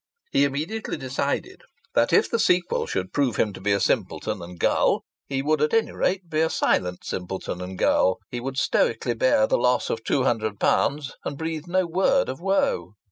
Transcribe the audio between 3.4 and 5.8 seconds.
to be a simpleton and gull, he would at